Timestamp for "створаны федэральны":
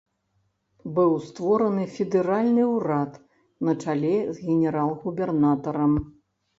1.25-2.63